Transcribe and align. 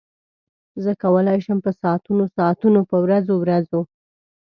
زه 0.83 0.91
کولای 1.03 1.39
شم 1.45 1.57
په 1.65 1.71
ساعتونو 1.81 2.23
ساعتونو 2.35 2.79
په 2.89 2.97
ورځو 3.05 3.33
ورځو. 3.39 3.81